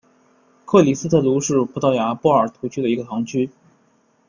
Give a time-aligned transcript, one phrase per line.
[0.65, 3.51] 克里斯特卢是葡萄牙波尔图区的一个堂区。